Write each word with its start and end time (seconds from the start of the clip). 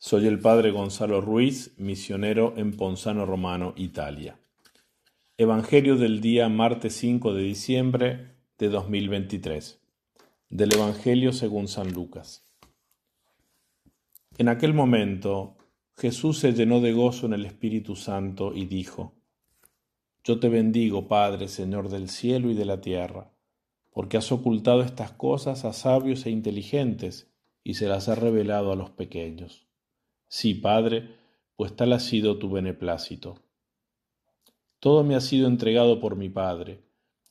Soy 0.00 0.28
el 0.28 0.38
padre 0.38 0.70
Gonzalo 0.70 1.20
Ruiz, 1.20 1.74
misionero 1.76 2.54
en 2.56 2.76
Ponzano 2.76 3.26
Romano, 3.26 3.74
Italia. 3.76 4.38
Evangelio 5.36 5.96
del 5.96 6.20
día 6.20 6.48
martes 6.48 6.94
5 6.94 7.34
de 7.34 7.42
diciembre 7.42 8.36
de 8.58 8.68
2023. 8.68 9.80
Del 10.50 10.72
Evangelio 10.72 11.32
según 11.32 11.66
San 11.66 11.92
Lucas. 11.92 12.46
En 14.38 14.48
aquel 14.48 14.72
momento 14.72 15.56
Jesús 15.96 16.38
se 16.38 16.52
llenó 16.52 16.80
de 16.80 16.92
gozo 16.92 17.26
en 17.26 17.32
el 17.32 17.44
Espíritu 17.44 17.96
Santo 17.96 18.54
y 18.54 18.66
dijo, 18.66 19.16
Yo 20.22 20.38
te 20.38 20.48
bendigo, 20.48 21.08
Padre, 21.08 21.48
Señor 21.48 21.88
del 21.88 22.08
cielo 22.08 22.52
y 22.52 22.54
de 22.54 22.66
la 22.66 22.80
tierra, 22.80 23.32
porque 23.90 24.16
has 24.16 24.30
ocultado 24.30 24.82
estas 24.82 25.10
cosas 25.10 25.64
a 25.64 25.72
sabios 25.72 26.24
e 26.24 26.30
inteligentes 26.30 27.32
y 27.64 27.74
se 27.74 27.88
las 27.88 28.08
has 28.08 28.18
revelado 28.18 28.70
a 28.70 28.76
los 28.76 28.90
pequeños. 28.90 29.67
Sí, 30.30 30.52
Padre, 30.52 31.16
pues 31.56 31.74
tal 31.74 31.94
ha 31.94 32.00
sido 32.00 32.38
tu 32.38 32.50
beneplácito. 32.50 33.40
Todo 34.78 35.02
me 35.02 35.14
ha 35.14 35.22
sido 35.22 35.48
entregado 35.48 36.00
por 36.00 36.16
mi 36.16 36.28
Padre, 36.28 36.82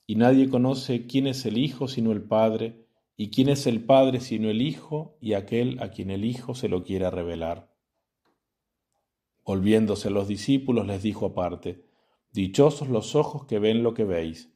y 0.07 0.15
nadie 0.15 0.49
conoce 0.49 1.05
quién 1.05 1.27
es 1.27 1.45
el 1.45 1.59
Hijo 1.59 1.87
sino 1.87 2.11
el 2.11 2.23
Padre, 2.23 2.87
y 3.15 3.29
quién 3.29 3.49
es 3.49 3.67
el 3.67 3.83
Padre 3.83 4.19
sino 4.19 4.49
el 4.49 4.63
Hijo 4.63 5.15
y 5.21 5.33
aquel 5.33 5.79
a 5.79 5.91
quien 5.91 6.09
el 6.09 6.25
Hijo 6.25 6.55
se 6.55 6.69
lo 6.69 6.83
quiera 6.83 7.11
revelar. 7.11 7.71
Volviéndose 9.45 10.07
a 10.07 10.11
los 10.11 10.27
discípulos 10.27 10.87
les 10.87 11.03
dijo 11.03 11.27
aparte, 11.27 11.85
Dichosos 12.33 12.89
los 12.89 13.15
ojos 13.15 13.45
que 13.45 13.59
ven 13.59 13.83
lo 13.83 13.93
que 13.93 14.05
veis, 14.05 14.51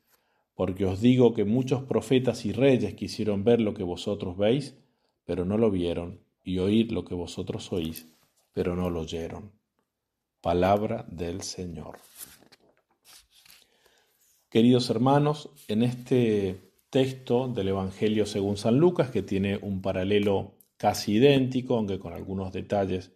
porque 0.55 0.85
os 0.85 0.99
digo 0.99 1.35
que 1.35 1.45
muchos 1.45 1.83
profetas 1.83 2.43
y 2.47 2.53
reyes 2.53 2.95
quisieron 2.95 3.43
ver 3.43 3.61
lo 3.61 3.75
que 3.75 3.83
vosotros 3.83 4.35
veis, 4.35 4.75
pero 5.25 5.45
no 5.45 5.59
lo 5.59 5.69
vieron, 5.69 6.21
y 6.43 6.57
oír 6.57 6.91
lo 6.91 7.05
que 7.05 7.13
vosotros 7.13 7.71
oís 7.71 8.11
pero 8.53 8.75
no 8.75 8.89
lo 8.89 9.01
oyeron. 9.01 9.51
Palabra 10.41 11.05
del 11.09 11.41
Señor. 11.41 11.99
Queridos 14.49 14.89
hermanos, 14.89 15.49
en 15.67 15.83
este 15.83 16.71
texto 16.89 17.47
del 17.47 17.69
Evangelio 17.69 18.25
según 18.25 18.57
San 18.57 18.77
Lucas, 18.77 19.09
que 19.09 19.21
tiene 19.21 19.57
un 19.57 19.81
paralelo 19.81 20.55
casi 20.77 21.13
idéntico, 21.13 21.77
aunque 21.77 21.99
con 21.99 22.13
algunos 22.13 22.51
detalles 22.51 23.11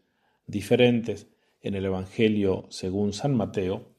diferentes, 0.47 1.27
en 1.61 1.73
el 1.73 1.85
Evangelio 1.85 2.67
según 2.69 3.11
San 3.11 3.35
Mateo, 3.35 3.95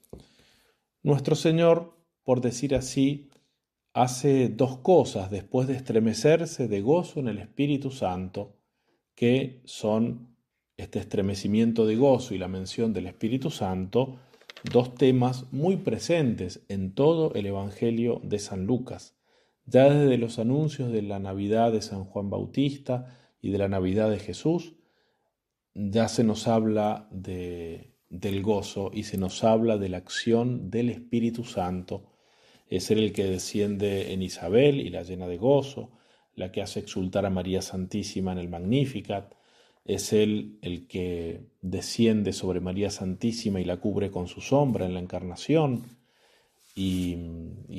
nuestro 1.02 1.34
Señor, 1.34 1.98
por 2.22 2.40
decir 2.40 2.76
así, 2.76 3.28
hace 3.92 4.48
dos 4.48 4.78
cosas 4.78 5.30
después 5.30 5.66
de 5.66 5.74
estremecerse 5.74 6.68
de 6.68 6.80
gozo 6.80 7.18
en 7.18 7.28
el 7.28 7.38
Espíritu 7.38 7.90
Santo, 7.90 8.54
que 9.16 9.62
son 9.64 10.35
este 10.76 10.98
estremecimiento 10.98 11.86
de 11.86 11.96
gozo 11.96 12.34
y 12.34 12.38
la 12.38 12.48
mención 12.48 12.92
del 12.92 13.06
Espíritu 13.06 13.50
Santo, 13.50 14.18
dos 14.70 14.94
temas 14.94 15.50
muy 15.52 15.76
presentes 15.76 16.64
en 16.68 16.94
todo 16.94 17.32
el 17.34 17.46
Evangelio 17.46 18.20
de 18.22 18.38
San 18.38 18.66
Lucas. 18.66 19.14
Ya 19.64 19.90
desde 19.90 20.18
los 20.18 20.38
anuncios 20.38 20.92
de 20.92 21.02
la 21.02 21.18
Navidad 21.18 21.72
de 21.72 21.82
San 21.82 22.04
Juan 22.04 22.30
Bautista 22.30 23.16
y 23.40 23.50
de 23.50 23.58
la 23.58 23.68
Navidad 23.68 24.10
de 24.10 24.18
Jesús, 24.18 24.74
ya 25.74 26.08
se 26.08 26.24
nos 26.24 26.46
habla 26.46 27.08
de, 27.10 27.96
del 28.08 28.42
gozo 28.42 28.90
y 28.92 29.04
se 29.04 29.18
nos 29.18 29.44
habla 29.44 29.78
de 29.78 29.88
la 29.88 29.98
acción 29.98 30.70
del 30.70 30.90
Espíritu 30.90 31.44
Santo. 31.44 32.12
Es 32.68 32.90
el 32.90 33.12
que 33.12 33.24
desciende 33.24 34.12
en 34.12 34.22
Isabel 34.22 34.80
y 34.80 34.90
la 34.90 35.02
llena 35.02 35.26
de 35.26 35.38
gozo, 35.38 35.90
la 36.34 36.52
que 36.52 36.62
hace 36.62 36.80
exultar 36.80 37.26
a 37.26 37.30
María 37.30 37.62
Santísima 37.62 38.32
en 38.32 38.38
el 38.38 38.48
Magnificat, 38.48 39.34
es 39.86 40.12
Él 40.12 40.58
el 40.62 40.86
que 40.86 41.40
desciende 41.62 42.32
sobre 42.32 42.60
María 42.60 42.90
Santísima 42.90 43.60
y 43.60 43.64
la 43.64 43.78
cubre 43.78 44.10
con 44.10 44.26
su 44.26 44.40
sombra 44.40 44.86
en 44.86 44.94
la 44.94 45.00
encarnación, 45.00 45.84
y, 46.74 47.16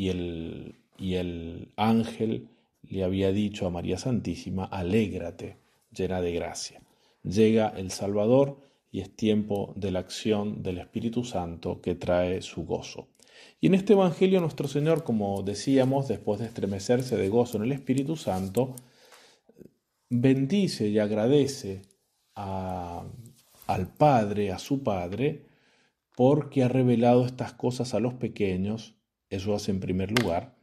el, 0.10 0.76
y 0.98 1.16
el 1.16 1.72
ángel 1.76 2.48
le 2.82 3.04
había 3.04 3.32
dicho 3.32 3.68
a 3.68 3.70
María 3.70 4.00
Santísima, 4.00 4.66
alégrate, 4.66 5.58
llena 5.92 6.20
de 6.20 6.32
gracia. 6.32 6.82
Llega 7.24 7.70
el 7.70 7.92
Salvador 7.92 8.58
y 8.92 9.02
es 9.02 9.16
tiempo 9.16 9.74
de 9.76 9.92
la 9.92 10.00
acción 10.00 10.64
del 10.64 10.80
Espíritu 10.80 11.24
Santo 11.24 11.80
que 11.80 11.94
trae 11.94 12.42
su 12.42 12.66
gozo. 12.66 13.10
Y 13.62 13.68
en 13.68 13.76
este 13.76 13.94
Evangelio 13.94 14.40
nuestro 14.40 14.68
Señor, 14.68 15.04
como 15.04 15.44
decíamos, 15.44 16.08
después 16.08 16.40
de 16.40 16.48
estremecerse 16.48 17.18
de 17.18 17.30
gozo 17.30 17.58
en 17.58 17.64
el 17.64 17.74
Espíritu 17.74 18.16
Santo, 18.16 18.74
bendice 20.10 20.88
y 20.88 20.98
agradece 20.98 21.82
al 22.38 23.88
Padre, 23.98 24.52
a 24.52 24.60
su 24.60 24.84
Padre, 24.84 25.46
porque 26.16 26.64
ha 26.64 26.68
revelado 26.68 27.26
estas 27.26 27.54
cosas 27.54 27.94
a 27.94 28.00
los 28.00 28.14
pequeños, 28.14 28.96
eso 29.30 29.56
hace 29.56 29.72
en 29.72 29.80
primer 29.80 30.12
lugar, 30.20 30.58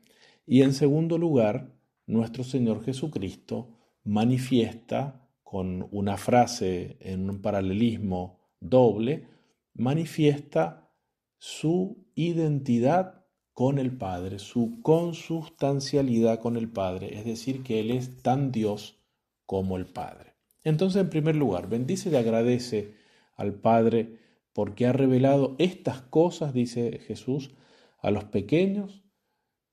y 0.47 0.63
en 0.63 0.73
segundo 0.73 1.19
lugar, 1.19 1.75
nuestro 2.07 2.45
Señor 2.45 2.85
Jesucristo 2.85 3.69
manifiesta 4.05 5.29
con 5.43 5.89
una 5.91 6.17
frase 6.17 6.97
en 7.01 7.31
un 7.31 7.41
paralelismo 7.41 8.41
doble, 8.61 9.29
manifiesta 9.75 10.91
su 11.39 12.07
identidad 12.15 13.25
con 13.53 13.79
el 13.79 13.97
Padre, 13.97 14.39
su 14.39 14.81
consustancialidad 14.83 16.41
con 16.41 16.57
el 16.57 16.69
Padre, 16.69 17.19
es 17.19 17.25
decir, 17.25 17.63
que 17.63 17.81
Él 17.81 17.91
es 17.91 18.23
tan 18.23 18.51
Dios 18.51 18.99
como 19.47 19.77
el 19.77 19.87
Padre. 19.87 20.34
Entonces, 20.65 21.03
en 21.03 21.11
primer 21.11 21.37
lugar, 21.37 21.69
bendice 21.69 22.11
y 22.11 22.17
agradece 22.17 22.95
al 23.37 23.55
Padre 23.55 24.19
porque 24.53 24.87
ha 24.87 24.93
revelado 24.93 25.57
estas 25.59 26.01
cosas, 26.01 26.55
dice 26.55 27.01
Jesús, 27.07 27.51
a 27.99 28.11
los 28.11 28.25
pequeños 28.25 29.05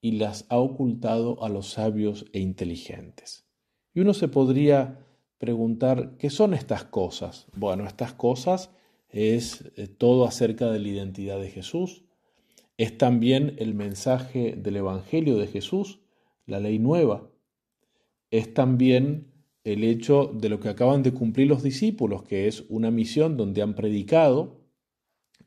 y 0.02 0.14
las 0.14 0.46
ha 0.50 0.58
ocultado 0.58 1.44
a 1.44 1.50
los 1.50 1.70
sabios 1.70 2.26
e 2.34 2.40
inteligentes. 2.40 3.48
Y 3.94 4.02
uno 4.02 4.14
se 4.14 4.28
podría 4.28 5.06
preguntar, 5.38 6.18
¿qué 6.18 6.30
son 6.30 6.54
estas 6.54 6.84
cosas? 6.86 7.48
Bueno, 7.56 7.86
estas 7.86 8.14
cosas 8.14 8.72
es 9.10 9.72
eh, 9.76 9.88
todo 9.88 10.26
acerca 10.26 10.72
de 10.72 10.80
la 10.80 10.88
identidad 10.88 11.40
de 11.40 11.50
Jesús, 11.50 12.04
es 12.78 12.98
también 12.98 13.56
el 13.60 13.76
mensaje 13.76 14.56
del 14.58 14.78
Evangelio 14.78 15.38
de 15.38 15.48
Jesús, 15.48 16.00
la 16.46 16.60
ley 16.60 16.80
nueva, 16.80 17.30
es 18.32 18.54
también 18.54 19.31
el 19.64 19.84
hecho 19.84 20.32
de 20.34 20.50
lo 20.50 20.60
que 20.60 20.70
acaban 20.70 21.04
de 21.04 21.14
cumplir 21.14 21.48
los 21.48 21.64
discípulos, 21.64 22.24
que 22.24 22.48
es 22.48 22.66
una 22.70 22.92
misión 22.92 23.38
donde 23.38 23.62
han 23.62 23.76
predicado 23.76 24.62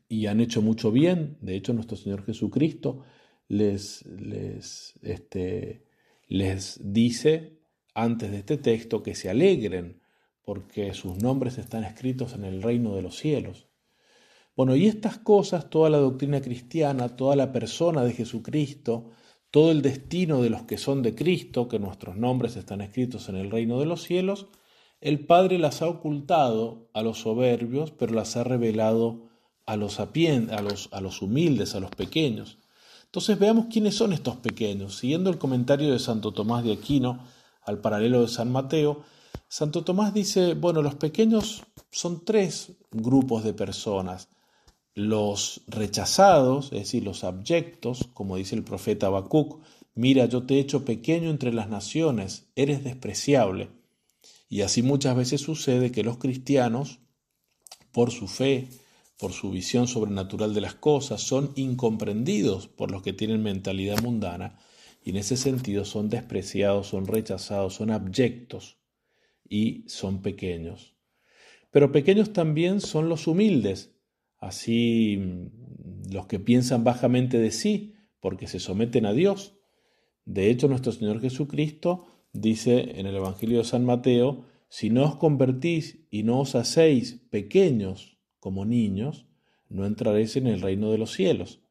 y 0.07 0.27
han 0.27 0.39
hecho 0.39 0.61
mucho 0.61 0.91
bien. 0.91 1.37
De 1.41 1.55
hecho, 1.55 1.73
nuestro 1.73 1.97
Señor 1.97 2.23
Jesucristo 2.25 3.03
les, 3.47 4.05
les, 4.05 4.93
este, 5.01 5.85
les 6.27 6.79
dice 6.81 7.59
antes 7.93 8.31
de 8.31 8.37
este 8.37 8.57
texto 8.57 9.03
que 9.03 9.15
se 9.15 9.29
alegren 9.29 10.01
porque 10.43 10.93
sus 10.93 11.17
nombres 11.17 11.57
están 11.57 11.83
escritos 11.83 12.33
en 12.33 12.45
el 12.45 12.61
reino 12.61 12.95
de 12.95 13.01
los 13.01 13.17
cielos. 13.17 13.67
Bueno, 14.55 14.75
y 14.75 14.85
estas 14.85 15.17
cosas, 15.17 15.69
toda 15.69 15.89
la 15.89 15.97
doctrina 15.97 16.39
cristiana, 16.39 17.15
toda 17.15 17.35
la 17.35 17.51
persona 17.51 18.03
de 18.03 18.13
Jesucristo, 18.13 19.11
todo 19.55 19.71
el 19.71 19.81
destino 19.81 20.41
de 20.41 20.49
los 20.49 20.63
que 20.63 20.77
son 20.77 21.01
de 21.01 21.15
Cristo, 21.15 21.69
que 21.69 21.79
nuestros 21.79 22.17
nombres 22.17 22.57
están 22.57 22.81
escritos 22.81 23.29
en 23.29 23.37
el 23.37 23.49
reino 23.49 23.79
de 23.79 23.85
los 23.85 24.03
cielos, 24.03 24.47
el 24.99 25.25
Padre 25.25 25.59
las 25.59 25.81
ha 25.81 25.87
ocultado 25.87 26.89
a 26.93 27.01
los 27.01 27.19
soberbios, 27.19 27.91
pero 27.91 28.13
las 28.13 28.35
ha 28.35 28.43
revelado 28.43 29.29
a 29.65 29.77
los, 29.77 29.97
humildes, 31.21 31.73
a 31.73 31.79
los 31.79 31.89
pequeños. 31.91 32.57
Entonces 33.05 33.39
veamos 33.39 33.67
quiénes 33.71 33.95
son 33.95 34.11
estos 34.11 34.35
pequeños. 34.35 34.97
Siguiendo 34.97 35.29
el 35.29 35.37
comentario 35.37 35.89
de 35.89 35.99
Santo 35.99 36.33
Tomás 36.33 36.65
de 36.65 36.73
Aquino 36.73 37.23
al 37.61 37.79
paralelo 37.79 38.23
de 38.23 38.27
San 38.27 38.51
Mateo, 38.51 39.03
Santo 39.47 39.85
Tomás 39.85 40.13
dice, 40.13 40.53
bueno, 40.55 40.81
los 40.81 40.95
pequeños 40.95 41.63
son 41.91 42.25
tres 42.25 42.73
grupos 42.91 43.45
de 43.45 43.53
personas 43.53 44.27
los 44.95 45.61
rechazados, 45.67 46.67
es 46.67 46.79
decir, 46.79 47.03
los 47.03 47.25
abyectos, 47.25 48.09
como 48.13 48.37
dice 48.37 48.55
el 48.55 48.63
profeta 48.63 49.07
Habacuc, 49.07 49.61
mira, 49.93 50.25
yo 50.25 50.43
te 50.43 50.55
he 50.55 50.59
hecho 50.59 50.85
pequeño 50.85 51.29
entre 51.29 51.53
las 51.53 51.69
naciones, 51.69 52.47
eres 52.55 52.83
despreciable. 52.83 53.69
Y 54.47 54.61
así 54.61 54.81
muchas 54.81 55.17
veces 55.17 55.41
sucede 55.41 55.91
que 55.91 56.03
los 56.03 56.17
cristianos, 56.17 56.99
por 57.91 58.11
su 58.11 58.27
fe, 58.27 58.69
por 59.19 59.33
su 59.33 59.51
visión 59.51 59.87
sobrenatural 59.87 60.53
de 60.53 60.61
las 60.61 60.75
cosas, 60.75 61.21
son 61.21 61.51
incomprendidos 61.55 62.67
por 62.67 62.89
los 62.89 63.03
que 63.03 63.13
tienen 63.13 63.43
mentalidad 63.43 64.01
mundana 64.01 64.57
y 65.03 65.11
en 65.11 65.17
ese 65.17 65.35
sentido 65.37 65.83
son 65.83 66.09
despreciados, 66.09 66.87
son 66.87 67.05
rechazados, 67.05 67.75
son 67.75 67.91
abyectos 67.91 68.77
y 69.47 69.83
son 69.87 70.21
pequeños. 70.21 70.95
Pero 71.69 71.91
pequeños 71.91 72.31
también 72.31 72.79
son 72.79 73.09
los 73.09 73.27
humildes, 73.27 73.94
Así 74.39 75.17
mm, 75.17 76.13
los 76.13 76.27
que 76.27 76.39
piensan 76.39 76.83
bajamente 76.83 77.39
de 77.39 77.51
sí, 77.51 77.95
porque 78.19 78.47
se 78.47 78.59
someten 78.59 79.05
a 79.05 79.13
Dios. 79.13 79.57
De 80.25 80.49
hecho, 80.49 80.67
nuestro 80.67 80.91
Señor 80.91 81.21
Jesucristo 81.21 82.05
dice 82.33 82.99
en 82.99 83.05
el 83.05 83.15
Evangelio 83.15 83.59
de 83.59 83.63
San 83.63 83.85
Mateo, 83.85 84.45
si 84.67 84.89
no 84.89 85.05
os 85.05 85.15
convertís 85.15 86.05
y 86.09 86.23
no 86.23 86.39
os 86.39 86.55
hacéis 86.55 87.21
pequeños 87.29 88.17
como 88.39 88.65
niños, 88.65 89.27
no 89.69 89.85
entraréis 89.85 90.35
en 90.35 90.47
el 90.47 90.61
reino 90.61 90.91
de 90.91 90.97
los 90.97 91.13
cielos. 91.13 91.61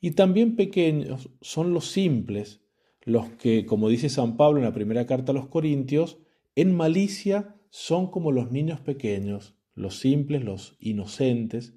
Y 0.00 0.12
también 0.12 0.56
pequeños 0.56 1.30
son 1.40 1.72
los 1.72 1.90
simples, 1.90 2.62
los 3.02 3.30
que, 3.30 3.66
como 3.66 3.88
dice 3.88 4.08
San 4.08 4.36
Pablo 4.36 4.58
en 4.58 4.64
la 4.64 4.74
primera 4.74 5.06
carta 5.06 5.32
a 5.32 5.34
los 5.34 5.48
Corintios, 5.48 6.18
en 6.54 6.74
malicia 6.74 7.56
son 7.70 8.10
como 8.10 8.32
los 8.32 8.50
niños 8.50 8.80
pequeños, 8.80 9.54
los 9.80 9.98
simples, 9.98 10.44
los 10.44 10.76
inocentes. 10.78 11.74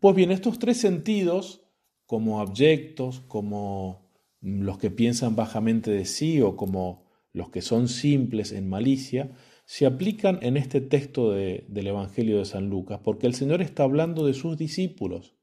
Pues 0.00 0.16
bien, 0.16 0.30
estos 0.30 0.58
tres 0.58 0.78
sentidos, 0.78 1.62
como 2.06 2.40
abyectos, 2.40 3.20
como 3.20 4.10
los 4.40 4.78
que 4.78 4.90
piensan 4.90 5.36
bajamente 5.36 5.90
de 5.90 6.04
sí 6.04 6.40
o 6.40 6.56
como 6.56 7.04
los 7.32 7.50
que 7.50 7.62
son 7.62 7.88
simples 7.88 8.52
en 8.52 8.68
malicia, 8.68 9.32
se 9.64 9.86
aplican 9.86 10.38
en 10.42 10.56
este 10.56 10.80
texto 10.80 11.32
del 11.32 11.86
Evangelio 11.86 12.38
de 12.38 12.44
San 12.44 12.70
Lucas, 12.70 13.00
porque 13.02 13.26
el 13.26 13.34
Señor 13.34 13.62
está 13.62 13.82
hablando 13.82 14.24
de 14.26 14.34
sus 14.34 14.56
discípulos 14.56 15.36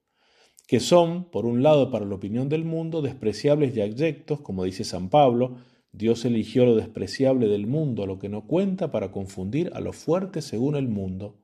que 0.68 0.80
son, 0.80 1.26
por 1.30 1.46
un 1.46 1.62
lado, 1.62 1.92
para 1.92 2.06
la 2.06 2.16
opinión 2.16 2.50
del 2.50 2.64
mundo, 2.64 3.02
despreciables 3.02 3.76
y 3.76 3.82
abyectos, 3.82 4.42
como 4.42 4.64
dice 4.64 4.84
San 4.84 5.10
Pablo, 5.10 5.58
Dios 5.92 6.26
eligió 6.26 6.66
lo 6.66 6.76
despreciable 6.76 7.48
del 7.48 7.68
mundo, 7.68 8.08
lo 8.08 8.18
que 8.18 8.30
no 8.30 8.48
cuenta, 8.48 8.92
para 8.92 9.12
confundir 9.12 9.72
a 9.74 9.82
lo 9.82 9.94
fuerte 9.94 10.42
según 10.42 10.76
el 10.76 10.88
mundo. 10.88 11.43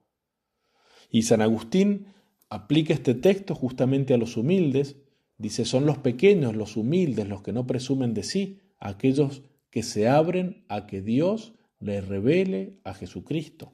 Y 1.09 1.23
San 1.23 1.41
Agustín 1.41 2.07
aplica 2.49 2.93
este 2.93 3.15
texto 3.15 3.55
justamente 3.55 4.13
a 4.13 4.17
los 4.17 4.37
humildes, 4.37 4.97
dice, 5.37 5.65
son 5.65 5.85
los 5.85 5.97
pequeños, 5.97 6.55
los 6.55 6.77
humildes, 6.77 7.27
los 7.27 7.41
que 7.41 7.53
no 7.53 7.65
presumen 7.65 8.13
de 8.13 8.23
sí, 8.23 8.59
aquellos 8.79 9.43
que 9.69 9.83
se 9.83 10.07
abren 10.07 10.63
a 10.67 10.87
que 10.87 11.01
Dios 11.01 11.53
les 11.79 12.07
revele 12.07 12.77
a 12.83 12.93
Jesucristo. 12.93 13.73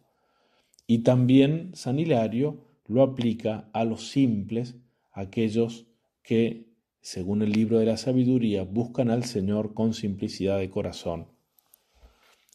Y 0.87 0.99
también 0.99 1.71
San 1.73 1.99
Hilario 1.99 2.63
lo 2.87 3.01
aplica 3.01 3.69
a 3.73 3.83
los 3.83 4.09
simples, 4.09 4.75
aquellos 5.11 5.88
que, 6.21 6.67
según 7.01 7.41
el 7.41 7.51
libro 7.51 7.79
de 7.79 7.85
la 7.85 7.97
sabiduría, 7.97 8.63
buscan 8.63 9.09
al 9.09 9.23
Señor 9.23 9.73
con 9.73 9.93
simplicidad 9.93 10.59
de 10.59 10.69
corazón. 10.69 11.27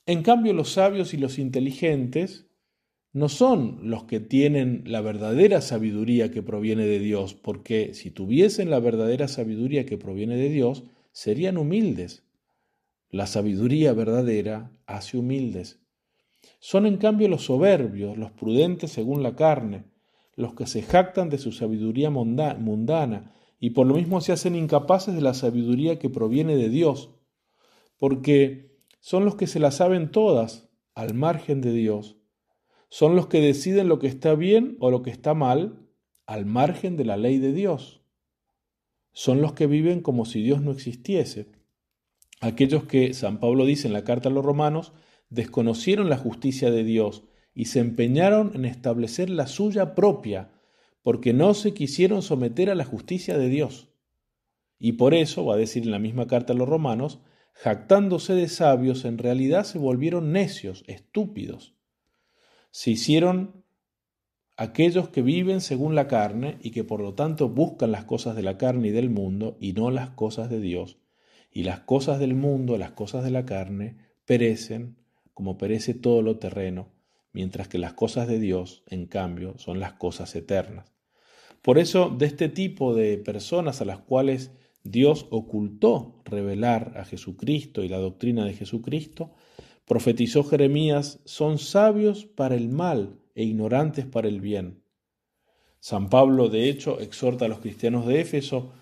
En 0.06 0.23
cambio, 0.23 0.53
los 0.53 0.73
sabios 0.73 1.15
y 1.15 1.17
los 1.17 1.38
inteligentes 1.38 2.47
no 3.12 3.29
son 3.29 3.81
los 3.83 4.05
que 4.05 4.21
tienen 4.21 4.85
la 4.87 5.01
verdadera 5.01 5.61
sabiduría 5.61 6.31
que 6.31 6.43
proviene 6.43 6.87
de 6.87 7.01
Dios, 7.01 7.35
porque 7.35 7.93
si 7.95 8.11
tuviesen 8.11 8.71
la 8.71 8.79
verdadera 8.79 9.27
sabiduría 9.27 9.85
que 9.85 9.99
proviene 9.99 10.37
de 10.37 10.49
Dios, 10.49 10.85
serían 11.12 11.59
humildes. 11.59 12.23
La 13.11 13.27
sabiduría 13.27 13.93
verdadera 13.93 14.71
hace 14.87 15.19
humildes. 15.19 15.81
Son 16.61 16.87
en 16.87 16.99
cambio 16.99 17.29
los 17.29 17.47
soberbios, 17.47 18.17
los 18.17 18.31
prudentes 18.31 18.93
según 18.93 19.23
la 19.23 19.35
carne, 19.35 19.85
los 20.37 20.55
que 20.55 20.67
se 20.67 20.83
jactan 20.83 21.29
de 21.29 21.39
su 21.39 21.51
sabiduría 21.51 22.11
mundana 22.11 23.35
y 23.59 23.71
por 23.71 23.87
lo 23.87 23.95
mismo 23.95 24.21
se 24.21 24.33
hacen 24.33 24.55
incapaces 24.55 25.15
de 25.15 25.21
la 25.21 25.35
sabiduría 25.35 25.99
que 25.99 26.09
proviene 26.09 26.57
de 26.57 26.69
Dios, 26.69 27.11
porque 27.99 28.79
son 29.01 29.25
los 29.25 29.35
que 29.35 29.49
se 29.49 29.59
la 29.59 29.73
saben 29.73 30.11
todas 30.12 30.71
al 30.95 31.15
margen 31.15 31.61
de 31.61 31.73
Dios, 31.73 32.20
son 32.91 33.17
los 33.17 33.29
que 33.29 33.41
deciden 33.41 33.89
lo 33.89 33.99
que 33.99 34.09
está 34.09 34.35
bien 34.35 34.77
o 34.81 34.91
lo 34.91 35.03
que 35.03 35.11
está 35.11 35.33
mal 35.33 35.89
al 36.27 36.45
margen 36.45 36.97
de 36.97 37.05
la 37.05 37.17
ley 37.17 37.39
de 37.39 37.53
Dios, 37.53 38.03
son 39.13 39.41
los 39.41 39.53
que 39.55 39.67
viven 39.67 40.01
como 40.01 40.25
si 40.25 40.43
Dios 40.43 40.61
no 40.61 40.73
existiese, 40.73 41.51
aquellos 42.41 42.85
que 42.85 43.15
San 43.15 43.41
Pablo 43.41 43.65
dice 43.65 43.87
en 43.87 43.93
la 43.93 44.05
carta 44.05 44.29
a 44.29 44.33
los 44.33 44.45
romanos, 44.45 44.93
desconocieron 45.29 46.11
la 46.11 46.19
justicia 46.19 46.71
de 46.71 46.85
Dios 46.85 47.25
y 47.55 47.67
se 47.67 47.81
empeñaron 47.81 48.53
en 48.55 48.65
establecer 48.65 49.31
la 49.31 49.47
suya 49.47 49.95
propia, 49.95 50.53
porque 51.03 51.33
no 51.33 51.55
se 51.55 51.75
quisieron 51.75 52.23
someter 52.23 52.71
a 52.71 52.75
la 52.75 52.85
justicia 52.85 53.39
de 53.39 53.49
Dios. 53.49 53.89
Y 54.79 54.93
por 54.93 55.15
eso, 55.15 55.45
va 55.45 55.55
a 55.55 55.59
decir 55.59 55.85
en 55.85 55.91
la 55.91 55.99
misma 55.99 56.27
carta 56.27 56.53
a 56.53 56.57
los 56.57 56.69
romanos, 56.69 57.21
jactándose 57.55 58.35
de 58.35 58.49
sabios, 58.49 59.05
en 59.05 59.19
realidad 59.19 59.65
se 59.65 59.79
volvieron 59.79 60.33
necios, 60.33 60.85
estúpidos. 60.87 61.75
Se 62.71 62.91
hicieron 62.91 63.65
aquellos 64.57 65.09
que 65.09 65.23
viven 65.23 65.61
según 65.61 65.95
la 65.95 66.07
carne 66.07 66.59
y 66.63 66.71
que 66.71 66.85
por 66.85 67.01
lo 67.01 67.15
tanto 67.15 67.49
buscan 67.49 67.93
las 67.93 68.05
cosas 68.05 68.37
de 68.37 68.43
la 68.43 68.59
carne 68.59 68.89
y 68.89 68.93
del 68.93 69.11
mundo 69.11 69.57
y 69.61 69.73
no 69.73 69.91
las 69.91 70.11
cosas 70.11 70.51
de 70.51 70.61
Dios. 70.61 70.99
Y 71.51 71.65
las 71.65 71.81
cosas 71.81 72.21
del 72.21 72.35
mundo, 72.35 72.79
las 72.79 72.93
cosas 72.93 73.25
de 73.25 73.31
la 73.31 73.45
carne, 73.45 73.97
perecen 74.25 74.97
como 75.35 75.59
perece 75.59 75.95
todo 75.95 76.23
lo 76.23 76.39
terreno 76.39 76.89
mientras 77.33 77.69
que 77.69 77.79
las 77.79 77.93
cosas 77.93 78.29
de 78.29 78.39
Dios, 78.39 78.83
en 78.89 79.07
cambio, 79.07 79.57
son 79.59 79.81
las 79.81 79.93
cosas 79.95 80.35
eternas. 80.35 80.93
Por 81.63 81.79
eso, 81.79 82.09
de 82.11 82.27
este 82.27 82.49
tipo 82.49 82.95
de 82.95 83.19
personas 83.19 83.81
a 83.81 83.85
las 83.85 83.99
cuales 83.99 84.53
Dios 84.83 85.27
ocultó 85.31 86.23
revelar 86.25 86.95
a 86.97 87.05
Jesucristo 87.05 87.83
y 87.83 87.89
la 87.89 87.99
doctrina 87.99 88.45
de 88.45 88.55
Jesucristo, 88.55 89.33
profetizó 89.91 90.45
Jeremías, 90.45 91.19
son 91.25 91.59
sabios 91.59 92.25
para 92.25 92.55
el 92.55 92.69
mal 92.69 93.19
e 93.35 93.43
ignorantes 93.43 94.07
para 94.07 94.29
el 94.29 94.41
bien. 94.41 94.85
San 95.81 96.09
Pablo, 96.09 96.49
de 96.49 96.71
hecho, 96.71 97.01
exhorta 97.01 97.47
a 97.47 97.49
los 97.49 97.59
cristianos 97.59 98.07
de 98.07 98.21
Éfeso, 98.21 98.73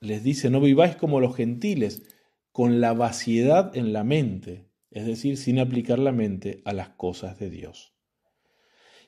les 0.00 0.24
dice, 0.24 0.50
no 0.50 0.60
viváis 0.60 0.96
como 0.96 1.20
los 1.20 1.36
gentiles, 1.36 2.02
con 2.50 2.80
la 2.80 2.94
vaciedad 2.94 3.76
en 3.76 3.92
la 3.92 4.02
mente, 4.02 4.66
es 4.90 5.06
decir, 5.06 5.36
sin 5.36 5.60
aplicar 5.60 6.00
la 6.00 6.10
mente 6.10 6.62
a 6.64 6.72
las 6.72 6.88
cosas 6.88 7.38
de 7.38 7.48
Dios. 7.48 7.94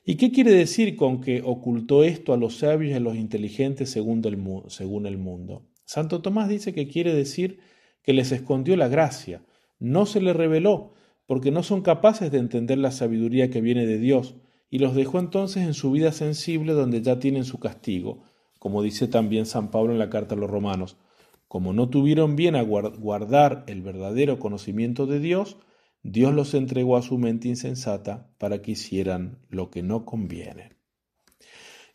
¿Y 0.05 0.15
qué 0.15 0.31
quiere 0.31 0.53
decir 0.53 0.95
con 0.95 1.19
que 1.19 1.41
ocultó 1.43 2.05
esto 2.05 2.31
a 2.31 2.37
los 2.37 2.55
sabios 2.55 2.93
y 2.93 2.95
a 2.95 3.01
los 3.01 3.17
inteligentes 3.17 3.89
según 3.89 4.23
el, 4.23 4.41
según 4.69 5.05
el 5.07 5.17
mundo? 5.17 5.67
Santo 5.83 6.21
Tomás 6.21 6.47
dice 6.47 6.73
que 6.73 6.87
quiere 6.87 7.13
decir 7.13 7.59
que 8.01 8.13
les 8.13 8.31
escondió 8.31 8.77
la 8.77 8.87
gracia, 8.87 9.43
no 9.77 10.05
se 10.05 10.21
le 10.21 10.31
reveló, 10.31 10.93
porque 11.29 11.51
no 11.51 11.61
son 11.61 11.83
capaces 11.83 12.31
de 12.31 12.39
entender 12.39 12.79
la 12.79 12.89
sabiduría 12.89 13.51
que 13.51 13.61
viene 13.61 13.85
de 13.85 13.99
Dios, 13.99 14.33
y 14.71 14.79
los 14.79 14.95
dejó 14.95 15.19
entonces 15.19 15.61
en 15.61 15.75
su 15.75 15.91
vida 15.91 16.11
sensible 16.11 16.73
donde 16.73 17.03
ya 17.03 17.19
tienen 17.19 17.45
su 17.45 17.59
castigo, 17.59 18.23
como 18.57 18.81
dice 18.81 19.07
también 19.07 19.45
San 19.45 19.69
Pablo 19.69 19.93
en 19.93 19.99
la 19.99 20.09
carta 20.09 20.33
a 20.33 20.37
los 20.39 20.49
romanos. 20.49 20.97
Como 21.47 21.71
no 21.71 21.87
tuvieron 21.87 22.35
bien 22.35 22.55
a 22.55 22.63
guardar 22.63 23.63
el 23.67 23.83
verdadero 23.83 24.39
conocimiento 24.39 25.05
de 25.05 25.19
Dios, 25.19 25.57
Dios 26.01 26.33
los 26.33 26.55
entregó 26.55 26.97
a 26.97 27.03
su 27.03 27.19
mente 27.19 27.47
insensata 27.47 28.31
para 28.39 28.63
que 28.63 28.71
hicieran 28.71 29.37
lo 29.49 29.69
que 29.69 29.83
no 29.83 30.05
conviene. 30.05 30.77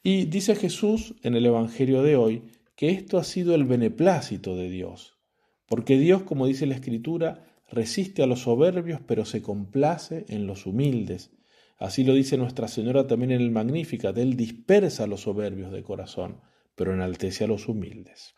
Y 0.05 0.27
dice 0.27 0.55
Jesús 0.55 1.17
en 1.25 1.35
el 1.35 1.45
Evangelio 1.45 2.05
de 2.05 2.15
hoy 2.15 2.53
que 2.77 2.91
esto 2.91 3.19
ha 3.19 3.25
sido 3.25 3.57
el 3.57 3.65
beneplácito 3.65 4.55
de 4.55 4.71
Dios, 4.71 5.19
porque 5.67 5.99
Dios, 5.99 6.23
como 6.23 6.47
dice 6.47 6.67
la 6.67 6.77
Escritura, 6.77 7.49
resiste 7.75 8.23
a 8.23 8.27
los 8.27 8.41
soberbios, 8.41 9.01
pero 9.07 9.25
se 9.25 9.43
complace 9.43 10.25
en 10.29 10.47
los 10.47 10.67
humildes. 10.67 11.31
Así 11.79 12.05
lo 12.05 12.15
dice 12.15 12.39
Nuestra 12.39 12.69
Señora 12.69 13.07
también 13.07 13.33
en 13.33 13.41
el 13.41 13.51
Magníficat, 13.51 14.17
Él 14.17 14.37
dispersa 14.37 15.05
a 15.05 15.07
los 15.07 15.23
soberbios 15.23 15.73
de 15.73 15.83
corazón, 15.83 16.41
pero 16.77 16.95
enaltece 16.95 17.45
a 17.45 17.49
los 17.49 17.69
humildes. 17.69 18.35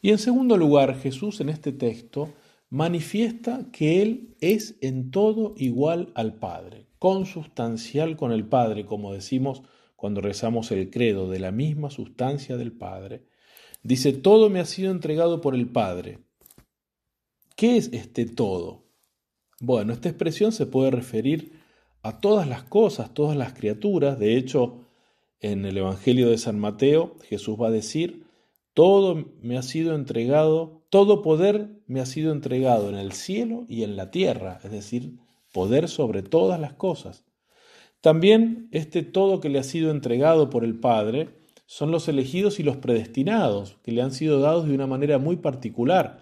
Y 0.00 0.10
en 0.10 0.18
segundo 0.18 0.56
lugar, 0.56 0.98
Jesús 0.98 1.40
en 1.40 1.48
este 1.48 1.72
texto 1.72 2.32
manifiesta 2.70 3.66
que 3.70 4.02
Él 4.02 4.36
es 4.40 4.76
en 4.80 5.10
todo 5.10 5.54
igual 5.56 6.10
al 6.14 6.34
Padre, 6.34 6.86
consustancial 6.98 8.16
con 8.16 8.32
el 8.32 8.46
Padre, 8.46 8.84
como 8.84 9.12
decimos 9.12 9.62
cuando 9.94 10.20
rezamos 10.20 10.72
el 10.72 10.90
credo, 10.90 11.30
de 11.30 11.38
la 11.38 11.52
misma 11.52 11.90
sustancia 11.90 12.56
del 12.56 12.72
Padre. 12.72 13.22
Dice, 13.84 14.12
todo 14.12 14.50
me 14.50 14.58
ha 14.58 14.64
sido 14.64 14.90
entregado 14.90 15.40
por 15.40 15.54
el 15.54 15.68
Padre. 15.68 16.18
¿Qué 17.62 17.76
es 17.76 17.90
este 17.92 18.26
todo? 18.26 18.82
Bueno, 19.60 19.92
esta 19.92 20.08
expresión 20.08 20.50
se 20.50 20.66
puede 20.66 20.90
referir 20.90 21.60
a 22.02 22.18
todas 22.18 22.48
las 22.48 22.64
cosas, 22.64 23.14
todas 23.14 23.36
las 23.36 23.52
criaturas. 23.52 24.18
De 24.18 24.36
hecho, 24.36 24.88
en 25.38 25.64
el 25.64 25.78
Evangelio 25.78 26.28
de 26.28 26.38
San 26.38 26.58
Mateo, 26.58 27.14
Jesús 27.22 27.56
va 27.56 27.68
a 27.68 27.70
decir, 27.70 28.26
todo 28.74 29.32
me 29.42 29.56
ha 29.56 29.62
sido 29.62 29.94
entregado, 29.94 30.82
todo 30.90 31.22
poder 31.22 31.68
me 31.86 32.00
ha 32.00 32.06
sido 32.06 32.32
entregado 32.32 32.88
en 32.88 32.96
el 32.96 33.12
cielo 33.12 33.64
y 33.68 33.84
en 33.84 33.94
la 33.94 34.10
tierra, 34.10 34.58
es 34.64 34.72
decir, 34.72 35.20
poder 35.52 35.88
sobre 35.88 36.22
todas 36.24 36.58
las 36.58 36.72
cosas. 36.72 37.24
También 38.00 38.70
este 38.72 39.04
todo 39.04 39.38
que 39.38 39.50
le 39.50 39.60
ha 39.60 39.62
sido 39.62 39.92
entregado 39.92 40.50
por 40.50 40.64
el 40.64 40.80
Padre 40.80 41.28
son 41.66 41.92
los 41.92 42.08
elegidos 42.08 42.58
y 42.58 42.64
los 42.64 42.78
predestinados, 42.78 43.76
que 43.84 43.92
le 43.92 44.02
han 44.02 44.10
sido 44.10 44.40
dados 44.40 44.66
de 44.66 44.74
una 44.74 44.88
manera 44.88 45.18
muy 45.18 45.36
particular. 45.36 46.21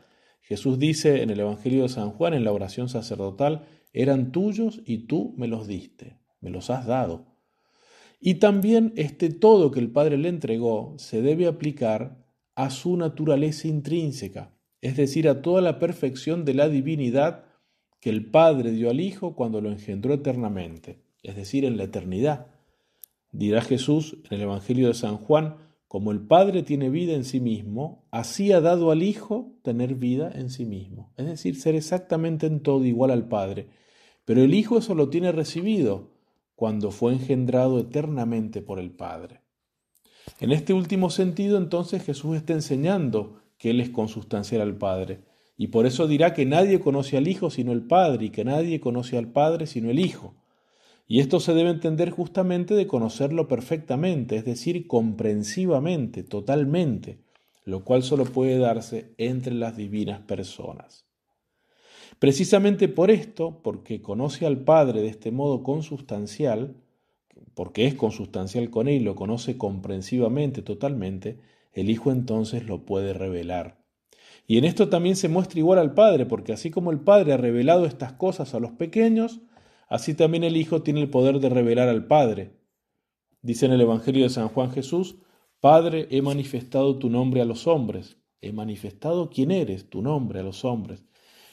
Jesús 0.51 0.81
dice 0.81 1.23
en 1.23 1.31
el 1.31 1.39
Evangelio 1.39 1.85
de 1.85 1.89
San 1.89 2.11
Juan, 2.11 2.35
en 2.35 2.43
la 2.43 2.51
oración 2.51 2.89
sacerdotal, 2.89 3.67
eran 3.93 4.33
tuyos 4.33 4.83
y 4.85 5.07
tú 5.07 5.33
me 5.37 5.47
los 5.47 5.69
diste, 5.69 6.19
me 6.41 6.51
los 6.51 6.71
has 6.71 6.87
dado. 6.87 7.27
Y 8.19 8.35
también 8.35 8.93
este 8.97 9.31
todo 9.31 9.71
que 9.71 9.79
el 9.79 9.93
Padre 9.93 10.19
le 10.19 10.29
entregó 10.29 10.97
se 10.99 11.23
debe 11.23 11.47
aplicar 11.47 12.27
a 12.57 12.71
su 12.71 12.97
naturaleza 12.97 13.69
intrínseca, 13.69 14.53
es 14.81 14.97
decir, 14.97 15.29
a 15.29 15.41
toda 15.41 15.63
la 15.63 15.79
perfección 15.79 16.45
de 16.45 16.55
la 16.55 16.69
divinidad 16.69 17.45
que 18.01 18.11
el 18.11 18.29
Padre 18.29 18.73
dio 18.73 18.91
al 18.91 18.99
Hijo 18.99 19.37
cuando 19.37 19.61
lo 19.61 19.71
engendró 19.71 20.15
eternamente, 20.15 20.99
es 21.23 21.37
decir, 21.37 21.65
en 21.65 21.77
la 21.77 21.85
eternidad. 21.85 22.49
Dirá 23.31 23.61
Jesús 23.61 24.17
en 24.29 24.39
el 24.39 24.43
Evangelio 24.43 24.89
de 24.89 24.95
San 24.95 25.17
Juan, 25.17 25.59
como 25.91 26.13
el 26.13 26.21
Padre 26.21 26.63
tiene 26.63 26.89
vida 26.89 27.15
en 27.15 27.25
sí 27.25 27.41
mismo, 27.41 28.07
así 28.13 28.53
ha 28.53 28.61
dado 28.61 28.93
al 28.93 29.03
Hijo 29.03 29.57
tener 29.63 29.97
vida 29.97 30.31
en 30.33 30.49
sí 30.49 30.65
mismo, 30.65 31.13
es 31.17 31.27
decir, 31.27 31.57
ser 31.57 31.75
exactamente 31.75 32.47
en 32.47 32.61
todo 32.61 32.85
igual 32.85 33.11
al 33.11 33.27
Padre. 33.27 33.71
Pero 34.25 34.41
el 34.45 34.55
Hijo 34.55 34.79
eso 34.79 34.95
lo 34.95 35.09
tiene 35.09 35.33
recibido 35.33 36.13
cuando 36.55 36.93
fue 36.93 37.15
engendrado 37.15 37.81
eternamente 37.81 38.63
por 38.63 38.79
el 38.79 38.93
Padre. 38.93 39.41
En 40.39 40.53
este 40.53 40.75
último 40.75 41.11
sentido, 41.11 41.59
entonces 41.59 42.05
Jesús 42.05 42.37
está 42.37 42.53
enseñando 42.53 43.41
que 43.59 43.71
Él 43.71 43.81
es 43.81 43.91
consustancial 43.91 44.61
al 44.61 44.77
Padre, 44.77 45.25
y 45.57 45.67
por 45.67 45.87
eso 45.87 46.07
dirá 46.07 46.35
que 46.35 46.47
nadie 46.47 46.79
conoce 46.79 47.17
al 47.17 47.27
Hijo 47.27 47.51
sino 47.51 47.73
el 47.73 47.83
Padre, 47.83 48.27
y 48.27 48.31
que 48.31 48.45
nadie 48.45 48.79
conoce 48.79 49.19
al 49.19 49.33
Padre 49.33 49.67
sino 49.67 49.91
el 49.91 49.99
Hijo. 49.99 50.40
Y 51.11 51.19
esto 51.19 51.41
se 51.41 51.55
debe 51.55 51.71
entender 51.71 52.11
justamente 52.11 52.75
de 52.75 52.87
conocerlo 52.87 53.49
perfectamente, 53.49 54.37
es 54.37 54.45
decir, 54.45 54.87
comprensivamente, 54.87 56.23
totalmente, 56.23 57.19
lo 57.65 57.83
cual 57.83 58.05
solo 58.05 58.25
puede 58.27 58.59
darse 58.59 59.13
entre 59.19 59.55
las 59.55 59.77
divinas 59.77 60.21
personas. 60.21 61.07
Precisamente 62.21 62.87
por 62.87 63.11
esto, 63.11 63.61
porque 63.61 64.01
conoce 64.01 64.47
al 64.47 64.59
Padre 64.59 65.03
de 65.03 65.09
este 65.09 65.33
modo 65.33 65.65
consustancial, 65.65 66.77
porque 67.55 67.87
es 67.87 67.97
consustancial 67.97 68.71
con 68.71 68.87
Él, 68.87 69.03
lo 69.03 69.17
conoce 69.17 69.59
comprensivamente, 69.59 70.63
totalmente, 70.63 71.41
el 71.73 71.91
Hijo 71.91 72.13
entonces 72.13 72.67
lo 72.67 72.87
puede 72.87 73.15
revelar. 73.15 73.83
Y 74.47 74.59
en 74.59 74.65
esto 74.65 74.89
también 74.89 75.17
se 75.17 75.29
muestra 75.29 75.59
igual 75.59 75.81
al 75.81 75.93
Padre, 75.93 76.25
porque 76.25 76.53
así 76.53 76.71
como 76.71 76.93
el 76.93 77.01
Padre 77.01 77.33
ha 77.33 77.37
revelado 77.37 77.85
estas 77.85 78.13
cosas 78.13 78.55
a 78.55 78.61
los 78.61 78.71
pequeños, 78.71 79.41
así 79.91 80.15
también 80.15 80.45
el 80.45 80.57
Hijo 80.57 80.81
tiene 80.81 81.03
el 81.03 81.11
poder 81.11 81.41
de 81.41 81.51
revelar 81.51 81.91
al 81.91 82.07
Padre. 82.07 82.57
Dice 83.43 83.67
en 83.67 83.73
el 83.73 83.83
Evangelio 83.83 84.23
de 84.23 84.31
San 84.31 84.49
Juan 84.49 84.71
Jesús, 84.71 85.17
Padre, 85.61 86.09
he 86.11 86.23
manifestado 86.23 86.99
tu 86.99 87.11
nombre 87.11 87.43
a 87.43 87.45
los 87.45 87.67
hombres, 87.67 88.17
he 88.41 88.53
manifestado 88.53 89.29
quién 89.29 89.51
eres, 89.51 89.91
tu 89.91 90.01
nombre 90.01 90.41
a 90.41 90.43
los 90.43 90.65
hombres. 90.65 91.05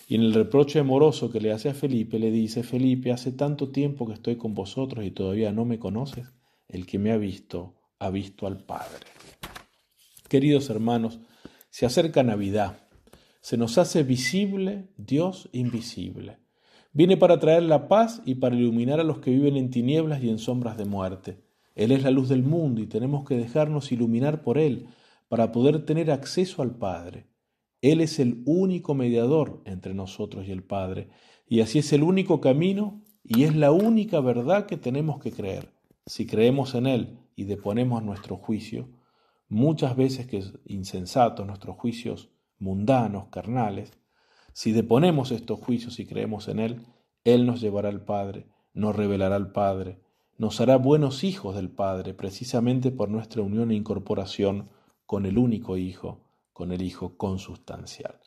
Y 0.08 0.16
en 0.16 0.22
el 0.22 0.34
reproche 0.34 0.80
amoroso 0.80 1.30
que 1.30 1.42
le 1.42 1.52
hace 1.52 1.68
a 1.68 1.74
Felipe, 1.74 2.18
le 2.18 2.32
dice, 2.32 2.64
Felipe, 2.64 3.12
hace 3.12 3.34
tanto 3.34 3.72
tiempo 3.72 4.08
que 4.08 4.14
estoy 4.14 4.38
con 4.38 4.54
vosotros 4.54 5.04
y 5.06 5.12
todavía 5.12 5.52
no 5.52 5.66
me 5.66 5.80
conoces. 5.80 6.32
El 6.70 6.86
que 6.86 7.00
me 7.00 7.12
ha 7.12 7.18
visto, 7.18 7.76
ha 8.00 8.10
visto 8.10 8.48
al 8.48 8.64
Padre. 8.64 9.06
Queridos 10.30 10.70
hermanos, 10.70 11.20
se 11.70 11.86
acerca 11.86 12.24
Navidad. 12.24 12.88
Se 13.42 13.58
nos 13.58 13.78
hace 13.78 14.04
visible 14.04 14.90
Dios 14.98 15.50
invisible. 15.52 16.38
Viene 16.94 17.18
para 17.18 17.40
traer 17.40 17.64
la 17.64 17.88
paz 17.88 18.22
y 18.26 18.36
para 18.36 18.56
iluminar 18.56 19.00
a 19.00 19.04
los 19.04 19.20
que 19.20 19.32
viven 19.32 19.58
en 19.58 19.70
tinieblas 19.70 20.24
y 20.24 20.30
en 20.30 20.40
sombras 20.40 20.78
de 20.78 20.86
muerte. 20.86 21.44
Él 21.76 21.92
es 21.92 22.04
la 22.04 22.12
luz 22.12 22.30
del 22.30 22.44
mundo 22.44 22.82
y 22.82 22.88
tenemos 22.88 23.24
que 23.28 23.38
dejarnos 23.38 23.92
iluminar 23.92 24.42
por 24.42 24.58
Él 24.58 24.88
para 25.28 25.52
poder 25.52 25.86
tener 25.86 26.10
acceso 26.10 26.62
al 26.62 26.76
Padre. 26.76 27.28
Él 27.82 28.02
es 28.02 28.20
el 28.20 28.42
único 28.46 28.96
mediador 28.96 29.62
entre 29.66 29.94
nosotros 29.94 30.48
y 30.48 30.52
el 30.52 30.64
Padre, 30.64 31.10
y 31.48 31.62
así 31.62 31.80
es 31.80 31.94
el 31.94 32.04
único 32.04 32.42
camino 32.42 33.04
y 33.24 33.44
es 33.44 33.56
la 33.56 33.72
única 33.72 34.20
verdad 34.20 34.66
que 34.66 34.78
tenemos 34.78 35.20
que 35.20 35.32
creer. 35.32 35.72
Si 36.06 36.26
creemos 36.26 36.74
en 36.74 36.88
Él 36.88 37.20
y 37.36 37.44
deponemos 37.44 38.04
nuestro 38.04 38.38
juicio, 38.38 38.90
muchas 39.50 39.96
veces 39.96 40.26
que 40.26 40.38
es 40.38 40.54
insensato, 40.66 41.46
nuestros 41.46 41.78
juicios 41.78 42.30
mundanos, 42.58 43.28
carnales, 43.30 43.92
si 44.58 44.72
deponemos 44.72 45.30
estos 45.30 45.60
juicios 45.60 46.00
y 46.00 46.08
creemos 46.08 46.48
en 46.48 46.58
Él, 46.58 46.82
Él 47.24 47.46
nos 47.46 47.62
llevará 47.62 47.90
al 47.90 48.04
Padre, 48.04 48.48
nos 48.74 48.96
revelará 48.96 49.36
al 49.36 49.52
Padre, 49.52 50.00
nos 50.40 50.60
hará 50.60 50.78
buenos 50.78 51.24
hijos 51.24 51.56
del 51.56 51.70
Padre, 51.70 52.16
precisamente 52.16 52.90
por 52.90 53.08
nuestra 53.08 53.44
unión 53.44 53.70
e 53.70 53.76
incorporación 53.76 54.68
con 55.06 55.28
el 55.28 55.38
único 55.38 55.78
Hijo, 55.78 56.24
con 56.54 56.72
el 56.72 56.82
Hijo 56.82 57.18
consustancial. 57.18 58.20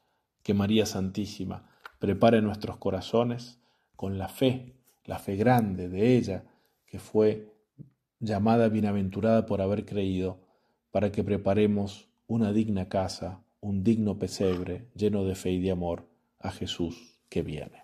Que 0.44 0.54
María 0.54 0.86
Santísima 0.86 1.68
prepare 1.98 2.40
nuestros 2.42 2.76
corazones 2.76 3.58
con 3.96 4.16
la 4.16 4.28
fe, 4.28 4.76
la 5.06 5.18
fe 5.18 5.34
grande 5.34 5.88
de 5.88 6.16
ella, 6.16 6.44
que 6.86 7.00
fue 7.00 7.56
llamada 8.20 8.68
bienaventurada 8.68 9.46
por 9.46 9.62
haber 9.62 9.84
creído, 9.84 10.38
para 10.92 11.10
que 11.10 11.24
preparemos 11.24 12.08
una 12.28 12.52
digna 12.52 12.88
casa, 12.88 13.42
un 13.58 13.82
digno 13.82 14.16
pesebre 14.16 14.86
lleno 14.94 15.24
de 15.24 15.34
fe 15.34 15.50
y 15.50 15.60
de 15.60 15.72
amor 15.72 16.08
a 16.40 16.50
Jesús 16.50 17.20
que 17.28 17.42
viene. 17.42 17.79